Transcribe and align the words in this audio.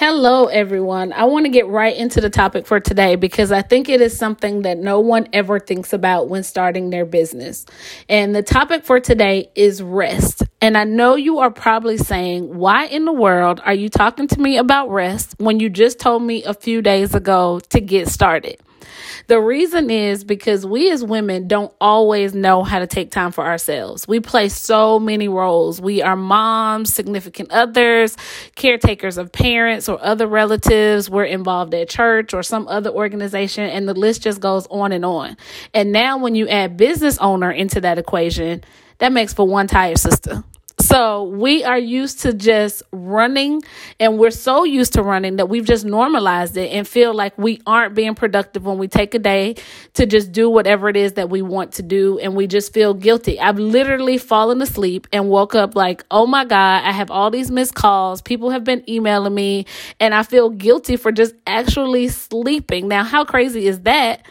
Hello, 0.00 0.46
everyone. 0.46 1.12
I 1.12 1.24
want 1.24 1.46
to 1.46 1.50
get 1.50 1.66
right 1.66 1.96
into 1.96 2.20
the 2.20 2.30
topic 2.30 2.68
for 2.68 2.78
today 2.78 3.16
because 3.16 3.50
I 3.50 3.62
think 3.62 3.88
it 3.88 4.00
is 4.00 4.16
something 4.16 4.62
that 4.62 4.78
no 4.78 5.00
one 5.00 5.26
ever 5.32 5.58
thinks 5.58 5.92
about 5.92 6.28
when 6.28 6.44
starting 6.44 6.90
their 6.90 7.04
business. 7.04 7.66
And 8.08 8.32
the 8.32 8.44
topic 8.44 8.84
for 8.84 9.00
today 9.00 9.50
is 9.56 9.82
rest. 9.82 10.44
And 10.60 10.78
I 10.78 10.84
know 10.84 11.16
you 11.16 11.40
are 11.40 11.50
probably 11.50 11.96
saying, 11.96 12.56
why 12.56 12.84
in 12.86 13.06
the 13.06 13.12
world 13.12 13.60
are 13.64 13.74
you 13.74 13.88
talking 13.88 14.28
to 14.28 14.40
me 14.40 14.56
about 14.56 14.88
rest 14.88 15.34
when 15.38 15.58
you 15.58 15.68
just 15.68 15.98
told 15.98 16.22
me 16.22 16.44
a 16.44 16.54
few 16.54 16.80
days 16.80 17.16
ago 17.16 17.58
to 17.70 17.80
get 17.80 18.06
started? 18.06 18.60
The 19.26 19.40
reason 19.40 19.90
is 19.90 20.24
because 20.24 20.64
we 20.64 20.90
as 20.90 21.04
women 21.04 21.48
don't 21.48 21.72
always 21.80 22.34
know 22.34 22.62
how 22.62 22.78
to 22.78 22.86
take 22.86 23.10
time 23.10 23.32
for 23.32 23.44
ourselves. 23.44 24.08
We 24.08 24.20
play 24.20 24.48
so 24.48 24.98
many 24.98 25.28
roles. 25.28 25.80
We 25.80 26.02
are 26.02 26.16
moms, 26.16 26.92
significant 26.94 27.50
others, 27.52 28.16
caretakers 28.54 29.18
of 29.18 29.32
parents 29.32 29.88
or 29.88 30.02
other 30.02 30.26
relatives. 30.26 31.10
We're 31.10 31.24
involved 31.24 31.74
at 31.74 31.88
church 31.88 32.32
or 32.32 32.42
some 32.42 32.66
other 32.68 32.90
organization, 32.90 33.64
and 33.64 33.88
the 33.88 33.94
list 33.94 34.22
just 34.22 34.40
goes 34.40 34.66
on 34.68 34.92
and 34.92 35.04
on. 35.04 35.36
And 35.74 35.92
now, 35.92 36.18
when 36.18 36.34
you 36.34 36.48
add 36.48 36.76
business 36.76 37.18
owner 37.18 37.50
into 37.50 37.80
that 37.82 37.98
equation, 37.98 38.62
that 38.98 39.12
makes 39.12 39.32
for 39.32 39.46
one 39.46 39.66
tired 39.66 39.98
sister. 39.98 40.42
So 40.88 41.24
we 41.24 41.64
are 41.64 41.78
used 41.78 42.20
to 42.20 42.32
just 42.32 42.82
running 42.92 43.60
and 44.00 44.18
we're 44.18 44.30
so 44.30 44.64
used 44.64 44.94
to 44.94 45.02
running 45.02 45.36
that 45.36 45.50
we've 45.50 45.66
just 45.66 45.84
normalized 45.84 46.56
it 46.56 46.72
and 46.72 46.88
feel 46.88 47.12
like 47.12 47.36
we 47.36 47.60
aren't 47.66 47.94
being 47.94 48.14
productive 48.14 48.64
when 48.64 48.78
we 48.78 48.88
take 48.88 49.12
a 49.12 49.18
day 49.18 49.56
to 49.92 50.06
just 50.06 50.32
do 50.32 50.48
whatever 50.48 50.88
it 50.88 50.96
is 50.96 51.12
that 51.12 51.28
we 51.28 51.42
want 51.42 51.72
to 51.72 51.82
do 51.82 52.18
and 52.20 52.34
we 52.34 52.46
just 52.46 52.72
feel 52.72 52.94
guilty. 52.94 53.38
I've 53.38 53.58
literally 53.58 54.16
fallen 54.16 54.62
asleep 54.62 55.06
and 55.12 55.28
woke 55.28 55.54
up 55.54 55.76
like, 55.76 56.06
oh 56.10 56.26
my 56.26 56.46
God, 56.46 56.82
I 56.82 56.92
have 56.92 57.10
all 57.10 57.30
these 57.30 57.50
missed 57.50 57.74
calls. 57.74 58.22
People 58.22 58.48
have 58.48 58.64
been 58.64 58.82
emailing 58.88 59.34
me 59.34 59.66
and 60.00 60.14
I 60.14 60.22
feel 60.22 60.48
guilty 60.48 60.96
for 60.96 61.12
just 61.12 61.34
actually 61.46 62.08
sleeping. 62.08 62.88
Now, 62.88 63.04
how 63.04 63.26
crazy 63.26 63.66
is 63.66 63.80
that? 63.80 64.22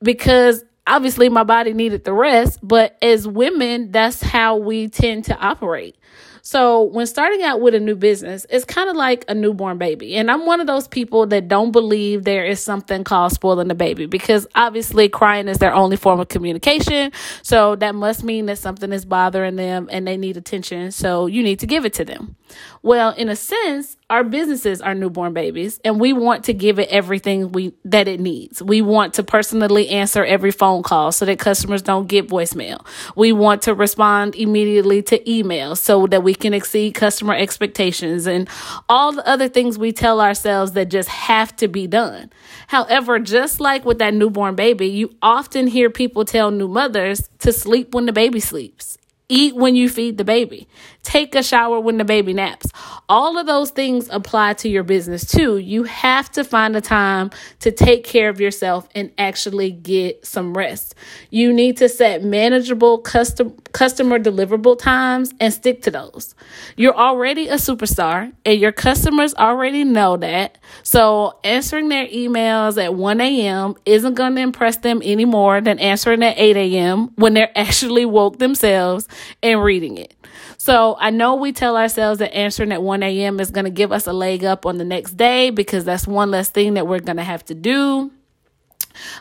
Because 0.00 0.62
obviously 0.88 1.28
my 1.28 1.44
body 1.44 1.72
needed 1.72 2.04
the 2.04 2.12
rest, 2.12 2.58
but 2.62 2.96
as 3.02 3.26
women, 3.26 3.92
that's 3.92 4.22
how 4.22 4.56
we 4.56 4.88
tend 4.88 5.26
to 5.26 5.38
operate. 5.38 5.96
So, 6.42 6.84
when 6.84 7.06
starting 7.06 7.42
out 7.42 7.60
with 7.60 7.74
a 7.74 7.78
new 7.78 7.94
business, 7.94 8.46
it's 8.48 8.64
kind 8.64 8.88
of 8.88 8.96
like 8.96 9.22
a 9.28 9.34
newborn 9.34 9.76
baby. 9.76 10.14
And 10.16 10.30
I'm 10.30 10.46
one 10.46 10.62
of 10.62 10.66
those 10.66 10.88
people 10.88 11.26
that 11.26 11.46
don't 11.46 11.72
believe 11.72 12.24
there 12.24 12.46
is 12.46 12.58
something 12.58 13.04
called 13.04 13.32
spoiling 13.32 13.68
the 13.68 13.74
baby 13.74 14.06
because 14.06 14.46
obviously 14.54 15.10
crying 15.10 15.48
is 15.48 15.58
their 15.58 15.74
only 15.74 15.96
form 15.96 16.20
of 16.20 16.28
communication. 16.28 17.12
So, 17.42 17.76
that 17.76 17.94
must 17.94 18.24
mean 18.24 18.46
that 18.46 18.56
something 18.56 18.94
is 18.94 19.04
bothering 19.04 19.56
them 19.56 19.88
and 19.92 20.06
they 20.06 20.16
need 20.16 20.38
attention. 20.38 20.90
So, 20.90 21.26
you 21.26 21.42
need 21.42 21.58
to 21.58 21.66
give 21.66 21.84
it 21.84 21.92
to 21.94 22.04
them. 22.06 22.36
Well, 22.82 23.10
in 23.10 23.28
a 23.28 23.36
sense, 23.36 23.98
our 24.10 24.24
businesses 24.24 24.80
are 24.80 24.94
newborn 24.94 25.34
babies 25.34 25.80
and 25.84 26.00
we 26.00 26.14
want 26.14 26.44
to 26.44 26.54
give 26.54 26.78
it 26.78 26.88
everything 26.88 27.52
we 27.52 27.74
that 27.84 28.08
it 28.08 28.20
needs. 28.20 28.62
We 28.62 28.80
want 28.80 29.14
to 29.14 29.22
personally 29.22 29.90
answer 29.90 30.24
every 30.24 30.50
phone 30.50 30.82
call 30.82 31.12
so 31.12 31.26
that 31.26 31.38
customers 31.38 31.82
don't 31.82 32.06
get 32.06 32.26
voicemail. 32.26 32.86
We 33.16 33.32
want 33.32 33.62
to 33.62 33.74
respond 33.74 34.34
immediately 34.34 35.02
to 35.02 35.18
emails 35.24 35.78
so 35.78 36.06
that 36.06 36.22
we 36.22 36.34
can 36.34 36.54
exceed 36.54 36.94
customer 36.94 37.34
expectations 37.34 38.26
and 38.26 38.48
all 38.88 39.12
the 39.12 39.26
other 39.28 39.48
things 39.48 39.78
we 39.78 39.92
tell 39.92 40.22
ourselves 40.22 40.72
that 40.72 40.86
just 40.86 41.10
have 41.10 41.54
to 41.56 41.68
be 41.68 41.86
done. 41.86 42.30
However, 42.68 43.18
just 43.18 43.60
like 43.60 43.84
with 43.84 43.98
that 43.98 44.14
newborn 44.14 44.54
baby, 44.54 44.86
you 44.86 45.14
often 45.20 45.66
hear 45.66 45.90
people 45.90 46.24
tell 46.24 46.50
new 46.50 46.68
mothers 46.68 47.28
to 47.40 47.52
sleep 47.52 47.94
when 47.94 48.06
the 48.06 48.12
baby 48.12 48.40
sleeps 48.40 48.96
eat 49.28 49.54
when 49.54 49.76
you 49.76 49.88
feed 49.88 50.16
the 50.16 50.24
baby, 50.24 50.66
take 51.02 51.34
a 51.34 51.42
shower 51.42 51.78
when 51.80 51.98
the 51.98 52.04
baby 52.04 52.32
naps. 52.32 52.66
All 53.10 53.38
of 53.38 53.46
those 53.46 53.70
things 53.70 54.08
apply 54.10 54.52
to 54.54 54.68
your 54.68 54.82
business 54.82 55.24
too. 55.24 55.56
You 55.56 55.84
have 55.84 56.30
to 56.32 56.44
find 56.44 56.76
a 56.76 56.82
time 56.82 57.30
to 57.60 57.72
take 57.72 58.04
care 58.04 58.28
of 58.28 58.38
yourself 58.38 58.86
and 58.94 59.10
actually 59.16 59.70
get 59.70 60.26
some 60.26 60.54
rest. 60.54 60.94
You 61.30 61.50
need 61.50 61.78
to 61.78 61.88
set 61.88 62.22
manageable 62.22 62.98
custom 62.98 63.56
customer 63.72 64.18
deliverable 64.18 64.78
times 64.78 65.32
and 65.40 65.54
stick 65.54 65.80
to 65.82 65.90
those. 65.90 66.34
You're 66.76 66.96
already 66.96 67.48
a 67.48 67.54
superstar 67.54 68.32
and 68.44 68.60
your 68.60 68.72
customers 68.72 69.34
already 69.34 69.84
know 69.84 70.18
that. 70.18 70.58
So 70.82 71.38
answering 71.44 71.88
their 71.88 72.06
emails 72.08 72.82
at 72.82 72.94
1 72.94 73.20
a.m. 73.22 73.74
isn't 73.86 74.14
going 74.14 74.34
to 74.34 74.40
impress 74.42 74.76
them 74.78 75.00
any 75.02 75.24
more 75.24 75.62
than 75.62 75.78
answering 75.78 76.22
at 76.22 76.38
8 76.38 76.56
a.m. 76.56 77.12
when 77.16 77.32
they're 77.32 77.52
actually 77.56 78.04
woke 78.04 78.38
themselves 78.38 79.08
and 79.42 79.62
reading 79.62 79.96
it. 79.96 80.17
So 80.58 80.96
I 80.98 81.10
know 81.10 81.36
we 81.36 81.52
tell 81.52 81.76
ourselves 81.76 82.18
that 82.18 82.34
answering 82.34 82.72
at 82.72 82.82
1 82.82 83.02
a.m. 83.04 83.38
is 83.38 83.52
going 83.52 83.64
to 83.64 83.70
give 83.70 83.92
us 83.92 84.08
a 84.08 84.12
leg 84.12 84.44
up 84.44 84.66
on 84.66 84.76
the 84.76 84.84
next 84.84 85.16
day 85.16 85.50
because 85.50 85.84
that's 85.84 86.06
one 86.06 86.32
less 86.32 86.48
thing 86.48 86.74
that 86.74 86.86
we're 86.86 86.98
going 86.98 87.16
to 87.16 87.24
have 87.24 87.44
to 87.46 87.54
do. 87.54 88.10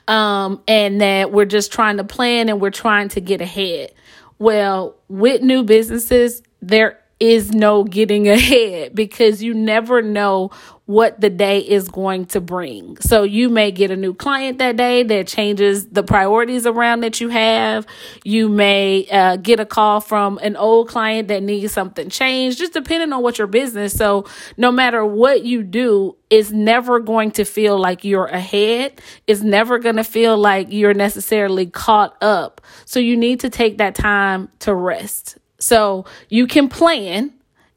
Um, 0.08 0.64
and 0.68 1.00
that 1.02 1.31
we're 1.31 1.46
just 1.46 1.72
trying 1.72 1.98
to 1.98 2.03
plan 2.03 2.50
and 2.50 2.59
we're 2.59 2.72
trying 2.72 3.09
to 3.09 3.22
get 3.22 3.42
ahead. 3.42 3.94
Well, 4.40 4.96
with 5.08 5.44
new 5.44 5.64
businesses, 5.64 6.42
there 6.64 7.00
is 7.20 7.52
no 7.52 7.84
getting 7.84 8.28
ahead 8.28 8.94
because 8.96 9.42
you 9.42 9.54
never 9.54 10.02
know 10.02 10.52
what 10.88 11.20
the 11.20 11.30
day 11.30 11.60
is 11.60 11.90
going 11.90 12.26
to 12.26 12.40
bring. 12.40 12.96
So 13.02 13.24
you 13.24 13.50
may 13.50 13.72
get 13.72 13.92
a 13.92 13.98
new 13.98 14.14
client 14.14 14.60
that 14.60 14.78
day 14.78 15.04
that 15.04 15.28
changes 15.28 15.88
the 15.88 16.02
priorities 16.02 16.66
around 16.66 17.02
that 17.02 17.20
you 17.20 17.28
have. 17.28 17.86
You 18.24 18.48
may 18.48 19.06
uh, 19.12 19.36
get 19.36 19.60
a 19.60 19.66
call 19.66 20.00
from 20.00 20.38
an 20.38 20.56
old 20.56 20.88
client 20.88 21.28
that 21.28 21.44
needs 21.44 21.74
something 21.74 22.10
changed, 22.10 22.58
just 22.58 22.72
depending 22.72 23.12
on 23.12 23.22
what 23.22 23.38
your 23.38 23.48
business. 23.48 23.94
So 23.94 24.28
no 24.56 24.72
matter 24.72 25.06
what 25.06 25.44
you 25.44 25.62
do, 25.62 26.16
it's 26.30 26.52
never 26.52 27.02
going 27.02 27.32
to 27.32 27.44
feel 27.44 27.78
like 27.78 28.06
you're 28.06 28.26
ahead. 28.26 29.02
It's 29.28 29.42
never 29.42 29.80
going 29.80 29.98
to 29.98 30.06
feel 30.06 30.38
like 30.38 30.68
you're 30.72 30.94
necessarily 30.94 31.66
caught 31.66 32.16
up. 32.24 32.62
So 32.86 33.02
you 33.02 33.18
need 33.18 33.42
to 33.42 33.50
take 33.50 33.80
that 33.80 33.94
time 33.94 34.50
to 34.60 34.74
rest. 34.74 35.38
So 35.59 36.06
you 36.29 36.47
can 36.47 36.69
plan 36.69 37.34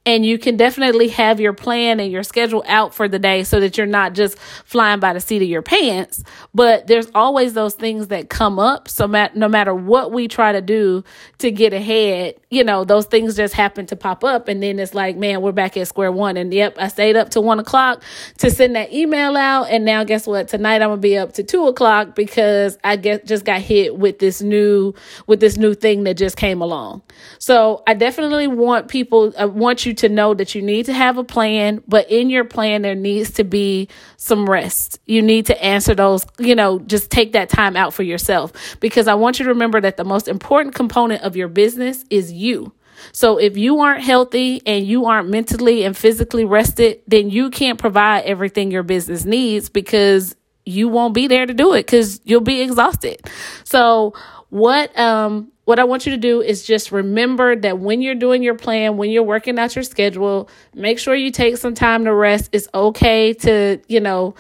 and 0.07 0.25
you 0.25 0.39
can 0.39 0.57
definitely 0.57 1.09
have 1.09 1.41
your 1.41 1.53
plan 1.53 2.01
and 2.01 2.11
your 2.11 2.23
schedule 2.23 2.65
out 2.67 2.95
for 2.95 3.07
the 3.07 3.19
day 3.19 3.45
so 3.45 3.61
that 3.61 3.77
you're 3.77 3.87
not 3.87 4.15
just 4.15 4.39
flying 4.39 4.99
by 4.99 5.13
the 5.13 5.21
seat 5.21 5.43
of 5.43 5.49
your 5.49 5.61
pants. 5.61 6.25
But 6.55 6.87
there's 6.87 7.11
always 7.15 7.53
those 7.53 7.75
things 7.75 8.09
that 8.09 8.31
come 8.31 8.59
up. 8.59 8.89
So 8.89 9.07
no 9.07 9.49
matter 9.49 9.75
what 9.75 10.11
we 10.11 10.27
try 10.27 10.53
to 10.53 10.63
do 10.63 11.05
to 11.39 11.51
get 11.51 11.75
ahead, 11.75 12.37
you 12.49 12.65
know, 12.65 12.85
those 12.85 13.05
things 13.05 13.37
just 13.37 13.53
happen 13.53 13.85
to 13.87 13.97
pop 13.97 14.25
up. 14.25 14.49
And 14.49 14.63
then 14.63 14.79
it's 14.79 14.95
like, 14.95 15.19
man, 15.19 15.43
we're 15.43 15.53
back 15.53 15.77
at 15.77 15.87
square 15.87 16.11
one. 16.11 16.39
And 16.39 16.53
yep, 16.53 16.77
I 16.79 16.89
stayed 16.89 17.17
up 17.17 17.29
to 17.31 17.43
one 17.43 17.61
o'clock 17.61 18.03
to 18.39 18.51
send 18.51 18.77
that 18.77 18.95
email 18.95 19.37
out. 19.37 19.65
And 19.65 19.85
now 19.85 20.05
guess 20.05 20.27
what? 20.27 20.49
Tonight 20.49 20.81
I'm 20.81 20.89
gonna 20.89 20.97
be 20.97 21.19
up 21.19 21.35
to 21.35 21.43
two 21.43 21.67
o'clock 21.67 22.15
because 22.15 22.79
I 22.83 22.97
get 22.97 23.27
just 23.27 23.45
got 23.45 23.61
hit 23.61 23.99
with 23.99 24.19
this 24.19 24.41
new 24.41 24.95
with 25.27 25.41
this 25.41 25.59
new 25.59 25.75
thing 25.75 26.05
that 26.05 26.15
just 26.17 26.39
came 26.39 26.63
along. 26.63 27.03
So 27.39 27.83
I 27.87 27.93
definitely 27.93 28.47
want 28.47 28.89
people 28.89 29.35
I 29.39 29.45
want 29.45 29.85
you 29.85 29.90
you 29.91 29.95
to 29.97 30.09
know 30.09 30.33
that 30.35 30.55
you 30.55 30.63
need 30.63 30.87
to 30.87 30.93
have 30.93 31.19
a 31.19 31.25
plan, 31.25 31.83
but 31.87 32.11
in 32.11 32.31
your 32.31 32.45
plan, 32.45 32.83
there 32.83 32.95
needs 32.95 33.33
to 33.33 33.45
be 33.45 33.89
some 34.17 34.49
rest. 34.49 35.01
You 35.07 35.21
need 35.21 35.47
to 35.47 35.63
answer 35.63 35.95
those, 35.95 36.25
you 36.39 36.55
know, 36.55 36.79
just 36.79 37.11
take 37.11 37.33
that 37.33 37.49
time 37.49 37.77
out 37.77 37.93
for 37.93 38.05
yourself 38.05 38.53
because 38.81 39.09
I 39.09 39.15
want 39.15 39.39
you 39.39 39.45
to 39.45 39.51
remember 39.51 39.81
that 39.81 39.97
the 39.97 40.05
most 40.05 40.29
important 40.29 40.75
component 40.75 41.23
of 41.23 41.37
your 41.37 41.49
business 41.49 42.05
is 42.09 42.33
you. 42.33 42.73
So 43.13 43.39
if 43.39 43.57
you 43.57 43.81
aren't 43.81 44.03
healthy 44.03 44.63
and 44.67 44.87
you 44.87 45.07
aren't 45.07 45.29
mentally 45.29 45.85
and 45.85 45.97
physically 45.97 46.45
rested, 46.45 47.01
then 47.07 47.31
you 47.31 47.51
can't 47.51 47.79
provide 47.79 48.25
everything 48.25 48.71
your 48.71 48.83
business 48.83 49.25
needs 49.25 49.69
because 49.69 50.37
you 50.71 50.89
won't 50.89 51.15
be 51.15 51.27
there 51.27 51.47
to 51.47 51.55
do 51.55 51.73
it 51.75 51.87
because 51.87 52.21
you'll 52.25 52.41
be 52.41 52.61
exhausted. 52.61 53.21
So 53.65 54.15
what 54.51 54.97
um 54.99 55.53
what 55.65 55.79
I 55.79 55.85
want 55.85 56.05
you 56.05 56.11
to 56.13 56.19
do 56.19 56.43
is 56.43 56.65
just 56.65 56.91
remember 56.91 57.55
that 57.55 57.79
when 57.79 58.03
you're 58.03 58.17
doing 58.17 58.43
your 58.43 58.57
plan, 58.57 58.97
when 58.97 59.11
you're 59.11 59.23
working 59.23 59.57
out 59.59 59.77
your 59.77 59.85
schedule, 59.85 60.49
make 60.75 60.99
sure 60.99 61.15
you 61.15 61.31
take 61.31 61.59
some 61.59 61.75
time 61.75 62.05
to 62.07 62.13
rest. 62.13 62.49
It's 62.53 62.67
okay 62.75 63.35
to, 63.35 63.81
you 63.87 64.01
know, 64.01 64.35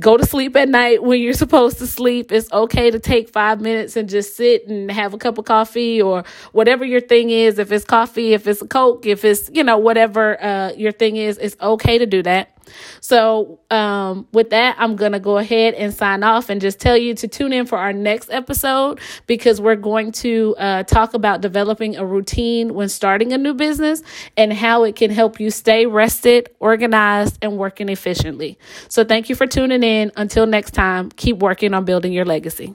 go 0.00 0.16
to 0.16 0.24
sleep 0.24 0.54
at 0.54 0.68
night 0.68 1.02
when 1.02 1.20
you're 1.20 1.32
supposed 1.32 1.78
to 1.78 1.88
sleep. 1.88 2.30
It's 2.30 2.50
okay 2.52 2.90
to 2.90 3.00
take 3.00 3.28
five 3.30 3.60
minutes 3.60 3.96
and 3.96 4.08
just 4.08 4.36
sit 4.36 4.68
and 4.68 4.90
have 4.92 5.12
a 5.12 5.18
cup 5.18 5.38
of 5.38 5.44
coffee 5.44 6.00
or 6.00 6.24
whatever 6.52 6.84
your 6.84 7.00
thing 7.00 7.30
is. 7.30 7.58
If 7.58 7.72
it's 7.72 7.84
coffee, 7.84 8.32
if 8.32 8.46
it's 8.46 8.62
a 8.62 8.68
Coke, 8.68 9.06
if 9.06 9.24
it's, 9.24 9.50
you 9.52 9.64
know, 9.64 9.78
whatever 9.78 10.40
uh, 10.40 10.72
your 10.76 10.92
thing 10.92 11.16
is, 11.16 11.36
it's 11.38 11.56
okay 11.60 11.98
to 11.98 12.06
do 12.06 12.22
that. 12.22 12.56
So, 13.00 13.60
um, 13.70 14.26
with 14.32 14.50
that, 14.50 14.76
I'm 14.78 14.96
going 14.96 15.12
to 15.12 15.20
go 15.20 15.38
ahead 15.38 15.74
and 15.74 15.92
sign 15.92 16.22
off 16.22 16.50
and 16.50 16.60
just 16.60 16.80
tell 16.80 16.96
you 16.96 17.14
to 17.14 17.28
tune 17.28 17.52
in 17.52 17.66
for 17.66 17.78
our 17.78 17.92
next 17.92 18.30
episode 18.30 19.00
because 19.26 19.60
we're 19.60 19.76
going 19.76 20.12
to 20.12 20.54
uh, 20.58 20.82
talk 20.84 21.14
about 21.14 21.40
developing 21.40 21.96
a 21.96 22.04
routine 22.04 22.74
when 22.74 22.88
starting 22.88 23.32
a 23.32 23.38
new 23.38 23.54
business 23.54 24.02
and 24.36 24.52
how 24.52 24.84
it 24.84 24.96
can 24.96 25.10
help 25.10 25.40
you 25.40 25.50
stay 25.50 25.86
rested, 25.86 26.48
organized, 26.60 27.38
and 27.42 27.58
working 27.58 27.88
efficiently. 27.88 28.58
So, 28.88 29.04
thank 29.04 29.28
you 29.28 29.34
for 29.34 29.46
tuning 29.46 29.82
in. 29.82 30.12
Until 30.16 30.46
next 30.46 30.72
time, 30.72 31.10
keep 31.10 31.38
working 31.38 31.74
on 31.74 31.84
building 31.84 32.12
your 32.12 32.24
legacy. 32.24 32.74